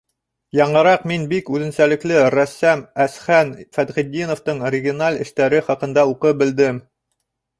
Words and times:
Яңыраҡ 0.59 1.03
мин 1.09 1.25
бик 1.33 1.51
үҙенсәлекле 1.57 2.23
рәссам 2.35 2.81
Әсхән 3.05 3.51
Фәтхетдиновтың 3.79 4.65
оригиналь 4.71 5.23
эштәре 5.27 5.63
хаҡында 5.69 6.07
уҡып 6.15 6.43
белдем. 6.43 6.81